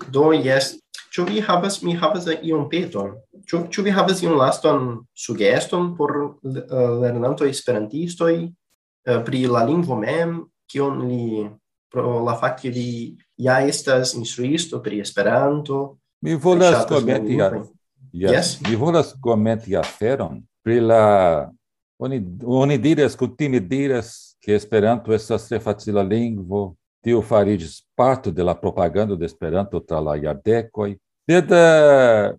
Do 0.09 0.30
yes, 0.33 0.78
Ĉu 1.11 1.25
vi 1.26 1.40
havas 1.43 1.81
mi 1.83 1.97
havas 1.99 2.29
iun 2.31 2.69
peton? 2.71 3.17
Ĉu 3.49 3.64
ĉu 3.73 3.83
vi 3.83 3.95
havas 3.95 4.23
iun 4.23 4.37
lastan 4.38 5.00
sugeston 5.14 5.95
por 5.99 6.12
eh, 6.14 6.61
uh, 6.62 7.00
lernanto 7.02 7.49
esperantistoj 7.49 8.35
uh, 8.47 9.19
pri 9.26 9.47
la 9.50 9.64
lingvo 9.67 9.99
mem, 9.99 10.38
kion 10.71 11.02
li 11.09 11.49
pro 11.90 12.21
la 12.23 12.37
fakto 12.38 12.69
ke 12.69 12.71
li 12.71 12.90
ja 13.43 13.59
estas 13.67 14.14
instruisto 14.14 14.79
pri 14.83 15.00
Esperanto? 15.02 15.99
Mi 16.23 16.35
volas 16.35 16.87
komenti 16.87 17.35
yes. 17.35 17.67
yes. 18.12 18.52
Mi 18.69 18.76
volas 18.76 19.14
komenti 19.21 19.76
aferon 19.76 20.43
pri 20.62 20.81
la 20.81 21.50
oni 21.99 22.21
oni 22.45 22.79
diras 22.79 23.17
kutime 23.17 23.61
diras 23.61 24.37
ke 24.40 24.55
Esperanto 24.55 25.12
estas 25.12 25.49
tre 25.49 25.61
facila 25.61 26.02
lingvo 26.02 26.76
tio 27.04 27.23
farigis 27.23 27.80
parto 27.97 28.30
de 28.30 28.45
la 28.45 28.54
propagando 28.54 29.16
de 29.16 29.26
Esperanto 29.26 29.80
tra 29.80 30.00
la 30.00 30.16
jardecoj, 30.16 30.95
sed 31.28 31.52
uh, 31.54 32.37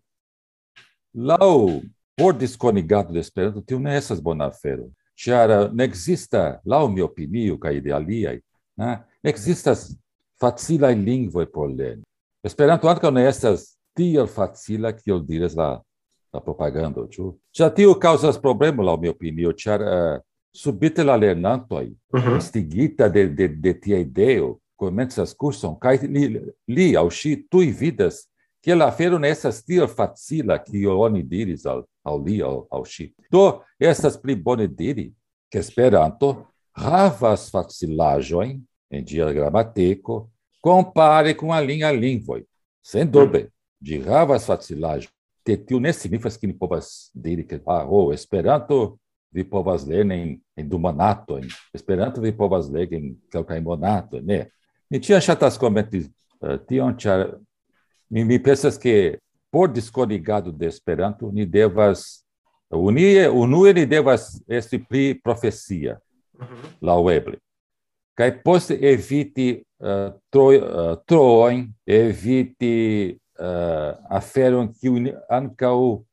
laŭ 1.13 1.81
por 2.17 2.37
disconigado 2.37 3.13
de 3.13 3.19
Esperanto 3.19 3.61
tio 3.61 3.79
ne 3.79 3.97
estas 3.97 4.21
bona 4.21 4.47
afero, 4.51 4.89
ĉar 5.17 5.51
eh, 5.51 5.67
ne 5.73 5.85
ekzistas, 5.89 6.59
lau 6.65 6.89
mi 6.89 7.01
opinio 7.01 7.57
kaj 7.59 7.79
de 7.81 7.93
aliaj, 7.93 8.39
ne, 8.77 8.91
eh, 8.93 8.97
ne 9.23 9.29
ekzistas 9.29 9.91
facilaj 10.41 10.95
lingvoj 10.95 11.45
por 11.51 11.69
lerni. 11.69 12.03
Esperanto 12.43 12.89
ankaŭ 12.89 13.11
ne 13.13 13.27
estas 13.29 13.71
tiel 13.97 14.27
facila 14.29 14.91
kiel 14.97 15.21
diras 15.25 15.55
la 15.57 15.75
la 16.31 16.39
propagando, 16.39 17.05
ĉu? 17.11 17.33
Ĉar 17.55 17.73
tio 17.75 17.95
kaŭzas 17.99 18.39
problemo, 18.41 18.83
lau 18.83 18.97
mi 18.99 19.09
opinio, 19.11 19.51
ĉar 19.51 19.81
uh, 19.83 20.19
subite 20.53 21.03
la 21.03 21.17
lernantoi, 21.17 21.95
uh 22.13 22.19
-huh. 22.19 22.35
instigita 22.35 23.09
de 23.09 23.27
de 23.27 23.47
de 23.47 23.73
tia 23.73 23.99
ideo 23.99 24.59
comenzas 24.75 25.33
kurson 25.33 25.79
kaj 25.79 25.97
li 26.07 26.41
li 26.67 26.95
au 26.95 27.09
si 27.11 27.45
tui 27.49 27.71
vidas 27.71 28.27
ke 28.61 28.75
la 28.75 28.91
fero 28.91 29.19
ne 29.19 29.29
estas 29.29 29.63
tiel 29.65 29.87
facila 29.87 30.57
kiel 30.63 30.97
oni 30.97 31.23
diris 31.23 31.65
al 31.65 31.83
al 32.03 32.23
li 32.23 32.41
au, 32.41 32.67
au 32.71 32.85
si. 32.85 33.13
do 33.31 33.61
estas 33.79 34.21
pli 34.21 34.35
bone 34.35 34.67
diri 34.67 35.13
ke 35.51 35.59
Esperanto 35.59 36.45
havas 36.71 37.49
facilaĵojn 37.51 38.61
en 38.91 39.03
dia 39.03 39.31
gramateco, 39.33 40.29
compare 40.61 41.33
com 41.33 41.51
a 41.51 41.59
linha 41.59 41.91
lingvoi. 41.91 42.45
Sem 42.83 43.05
mm. 43.05 43.11
dúvida, 43.11 43.49
de 43.79 44.01
havas 44.07 44.45
facilagem. 44.45 45.09
Tetiu 45.43 45.79
ne 45.79 45.93
signifas 45.93 46.37
que 46.37 46.45
ni 46.45 46.53
povas 46.53 47.09
diri 47.15 47.43
que 47.43 47.59
ah, 47.65 47.87
oh, 47.89 48.13
esperanto 48.13 48.99
vi 49.31 49.43
povas 49.49 49.85
lerni 49.87 50.21
en, 50.21 50.31
en 50.55 50.69
du 50.69 50.77
monatojn. 50.77 51.47
Esperanto 51.73 52.21
vi 52.21 52.33
povas 52.37 52.69
legi 52.69 52.95
en 52.95 53.13
kelkaj 53.31 53.61
monato 53.63 54.19
ne. 54.21 54.45
Mi 54.89 54.99
ĉiam 54.99 55.21
ŝatas 55.23 55.57
komenti 55.59 56.03
uh, 56.03 56.57
tion, 56.67 56.95
ĉar 56.99 57.27
mi, 58.11 58.25
mi 58.27 58.39
pensas 58.43 58.79
ke 58.79 59.19
por 59.51 59.71
diskonigado 59.71 60.51
de 60.51 60.67
Esperanto 60.67 61.31
ni 61.31 61.45
devas 61.45 62.25
unie 62.71 63.29
unue 63.29 63.73
ni 63.73 63.85
devas 63.85 64.41
esti 64.47 64.79
pli 64.79 65.21
profesia 65.23 65.99
mm 66.33 66.45
-hmm. 66.45 66.75
laŭeble. 66.81 67.37
Kaj 68.15 68.43
poste 68.43 68.77
eviti 68.81 69.63
uh, 69.79 70.13
tro, 70.29 70.47
uh, 70.47 70.97
troojn, 71.05 71.73
eviti 71.85 73.17
uh, 73.39 73.95
aferon 74.09 74.73
kiu 74.73 74.95
ankaŭ 75.29 76.03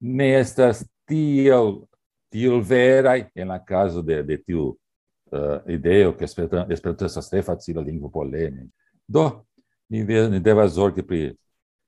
ne 0.00 0.32
estas 0.38 0.84
tiel 1.06 1.87
tiel 2.28 2.60
verai, 2.62 3.26
en 3.34 3.48
la 3.48 3.58
caso 3.64 4.02
de, 4.02 4.22
de 4.22 4.38
tiu 4.42 4.68
uh, 5.30 5.60
ideo 5.66 6.14
che 6.14 6.24
Esperanto 6.24 7.04
estas 7.04 7.28
tre 7.28 7.42
facila 7.42 7.80
lingvo 7.80 8.08
polemi. 8.08 8.68
Do, 9.04 9.46
ni, 9.88 10.04
ni 10.04 10.40
devas 10.40 10.72
zorgi 10.72 11.02
pri, 11.02 11.34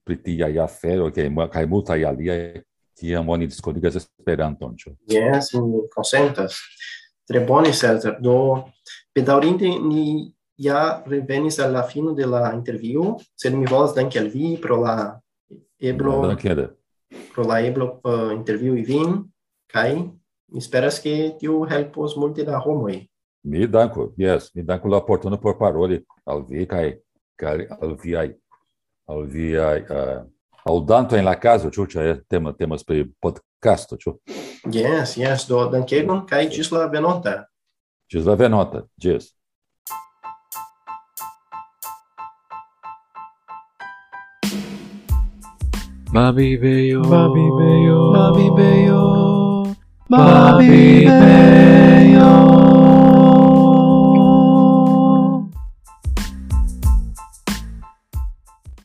pri 0.05 0.17
tiaj 0.17 0.59
aferoj 0.59 1.13
kaj, 1.13 1.29
kaj 1.53 1.67
multaj 1.67 2.05
aliaj 2.05 2.63
kiam 3.01 3.29
oni 3.29 3.47
discutigas 3.47 3.97
Esperanton, 3.97 4.77
ĉu? 4.77 4.95
Yes, 5.09 5.55
mi 5.55 5.87
konsentas. 5.95 6.59
Tre 7.29 7.41
bone, 7.47 7.73
Cesar. 7.73 8.19
Do, 8.21 8.67
bedaŭrinde 9.17 9.71
ni 9.85 10.33
ja 10.61 11.01
revenis 11.07 11.59
al 11.61 11.73
la 11.73 11.85
fino 11.89 12.13
de 12.17 12.27
la 12.29 12.51
intervjuo, 12.53 13.17
sed 13.37 13.57
mi 13.57 13.69
volas 13.69 13.95
danki 13.97 14.21
al 14.21 14.29
vi 14.29 14.57
pro 14.61 14.81
la 14.83 14.97
eblo... 15.81 16.21
Pro 17.33 17.43
la 17.43 17.59
eblo 17.65 17.87
uh, 18.05 18.31
intervjui 18.35 18.85
vin, 18.87 19.17
kaj 19.73 19.97
Mi 20.53 20.61
speras 20.61 21.01
che 21.01 21.37
tiu 21.39 21.65
helpos 21.65 22.17
multe 22.17 22.45
da 22.45 22.59
homoi. 22.59 23.09
Mi 23.43 23.67
danko, 23.67 24.13
yes, 24.17 24.51
mi 24.55 24.63
danko 24.63 24.89
la 24.89 25.01
portono 25.01 25.39
por 25.39 25.57
paroli 25.57 26.05
al 26.25 26.45
vi 26.45 26.67
kai 26.67 26.99
kai 27.37 27.67
al 27.69 27.97
vi 27.97 28.15
ai 28.15 28.35
al 29.07 29.27
vi 29.27 29.57
ai 29.57 29.81
uh, 29.81 29.97
eh, 29.97 30.25
al 30.65 30.85
danto 30.85 31.17
en 31.17 31.25
la 31.25 31.39
caso, 31.39 31.71
ĉu 31.71 31.87
ĉe 31.87 32.21
tema 32.29 32.53
temas 32.53 32.85
pri 32.85 33.07
podcasto, 33.21 33.97
ĉu? 33.97 34.19
Yes, 34.67 35.17
yes, 35.17 35.47
do 35.49 35.65
dankegon 35.71 36.27
kai 36.27 36.49
ĝis 36.51 36.73
la 36.73 36.87
venonta. 36.87 37.47
Ĝis 38.11 38.27
la 38.27 38.35
venonta, 38.35 38.85
ĝis. 38.99 39.31
Mabibeyo, 46.13 47.07
Mabibeyo, 47.07 47.99
Mabibeyo. 48.13 49.30
Bobby 50.11 51.07
Mayo. 51.07 52.60